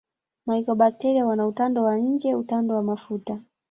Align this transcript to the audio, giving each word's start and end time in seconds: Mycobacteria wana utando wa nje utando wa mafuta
Mycobacteria 0.47 1.25
wana 1.25 1.47
utando 1.47 1.83
wa 1.83 1.97
nje 1.97 2.35
utando 2.35 2.75
wa 2.75 2.83
mafuta 2.83 3.43